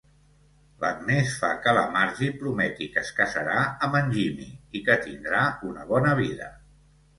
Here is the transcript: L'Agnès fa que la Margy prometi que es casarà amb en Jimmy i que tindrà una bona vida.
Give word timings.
L'Agnès 0.83 1.35
fa 1.41 1.49
que 1.65 1.73
la 1.79 1.83
Margy 1.97 2.29
prometi 2.39 2.89
que 2.97 2.99
es 3.03 3.13
casarà 3.21 3.59
amb 3.89 3.99
en 4.01 4.11
Jimmy 4.17 4.49
i 4.81 4.85
que 4.91 4.99
tindrà 5.07 5.45
una 5.73 5.89
bona 5.95 6.19
vida. 6.25 6.53